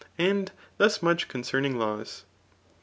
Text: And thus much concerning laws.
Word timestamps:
And 0.17 0.51
thus 0.79 1.03
much 1.03 1.27
concerning 1.27 1.77
laws. 1.77 2.25